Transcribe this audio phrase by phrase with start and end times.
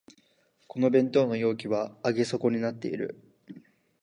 [0.67, 3.21] この弁当の容器は上げ底になってる